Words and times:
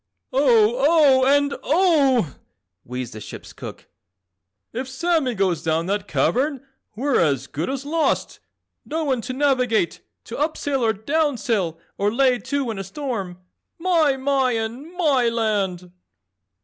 "Oh! 0.33 0.77
Oh! 0.79 1.25
and 1.27 1.53
OH!" 1.61 2.33
wheezed 2.83 3.13
the 3.13 3.21
ship's 3.21 3.53
cook, 3.53 3.87
"If 4.73 4.89
Sammy 4.89 5.35
goes 5.35 5.61
down 5.61 5.85
that 5.85 6.07
cavern 6.07 6.65
we're 6.95 7.19
as 7.19 7.45
good 7.45 7.69
as 7.69 7.85
lost. 7.85 8.39
No 8.83 9.03
one 9.03 9.21
to 9.21 9.33
navigate, 9.33 10.01
to 10.23 10.39
up 10.39 10.57
sail 10.57 10.83
or 10.83 10.93
down 10.93 11.37
sail 11.37 11.77
or 11.99 12.11
lay 12.11 12.39
to 12.39 12.71
in 12.71 12.79
a 12.79 12.83
storm. 12.83 13.41
My, 13.77 14.17
My 14.17 14.53
and 14.53 14.91
MYland!" 14.97 15.91